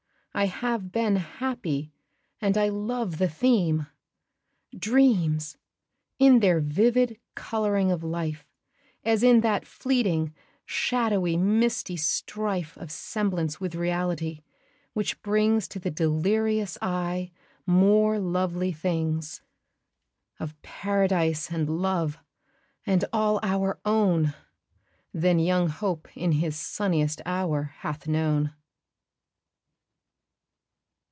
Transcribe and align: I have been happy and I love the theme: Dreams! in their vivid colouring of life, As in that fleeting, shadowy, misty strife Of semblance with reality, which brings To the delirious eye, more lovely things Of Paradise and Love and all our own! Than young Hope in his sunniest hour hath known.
I 0.33 0.45
have 0.45 0.93
been 0.93 1.17
happy 1.17 1.91
and 2.39 2.57
I 2.57 2.69
love 2.69 3.17
the 3.17 3.27
theme: 3.27 3.87
Dreams! 4.75 5.57
in 6.19 6.39
their 6.39 6.61
vivid 6.61 7.19
colouring 7.35 7.91
of 7.91 8.01
life, 8.01 8.47
As 9.03 9.23
in 9.23 9.41
that 9.41 9.67
fleeting, 9.67 10.33
shadowy, 10.65 11.35
misty 11.35 11.97
strife 11.97 12.77
Of 12.77 12.91
semblance 12.93 13.59
with 13.59 13.75
reality, 13.75 14.39
which 14.93 15.21
brings 15.21 15.67
To 15.67 15.79
the 15.79 15.91
delirious 15.91 16.77
eye, 16.81 17.31
more 17.67 18.17
lovely 18.17 18.71
things 18.71 19.41
Of 20.39 20.59
Paradise 20.61 21.49
and 21.51 21.69
Love 21.81 22.17
and 22.85 23.03
all 23.11 23.37
our 23.43 23.79
own! 23.83 24.33
Than 25.13 25.39
young 25.39 25.67
Hope 25.67 26.07
in 26.15 26.31
his 26.31 26.55
sunniest 26.55 27.21
hour 27.25 27.73
hath 27.79 28.07
known. 28.07 28.53